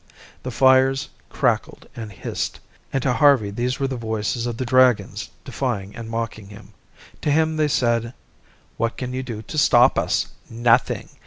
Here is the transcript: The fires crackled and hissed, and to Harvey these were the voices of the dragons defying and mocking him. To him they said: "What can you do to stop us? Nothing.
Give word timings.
The 0.41 0.49
fires 0.49 1.09
crackled 1.29 1.85
and 1.95 2.11
hissed, 2.11 2.59
and 2.91 3.03
to 3.03 3.13
Harvey 3.13 3.51
these 3.51 3.79
were 3.79 3.87
the 3.87 3.97
voices 3.97 4.47
of 4.47 4.57
the 4.57 4.65
dragons 4.65 5.29
defying 5.45 5.95
and 5.95 6.09
mocking 6.09 6.47
him. 6.49 6.73
To 7.21 7.29
him 7.29 7.55
they 7.57 7.67
said: 7.67 8.15
"What 8.77 8.97
can 8.97 9.13
you 9.13 9.21
do 9.21 9.43
to 9.43 9.57
stop 9.59 9.99
us? 9.99 10.29
Nothing. 10.49 11.07